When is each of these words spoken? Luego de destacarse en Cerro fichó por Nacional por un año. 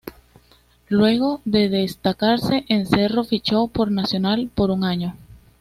Luego 0.89 1.41
de 1.45 1.69
destacarse 1.69 2.65
en 2.69 2.87
Cerro 2.87 3.23
fichó 3.23 3.67
por 3.67 3.91
Nacional 3.91 4.49
por 4.55 4.71
un 4.71 4.83
año. 4.83 5.15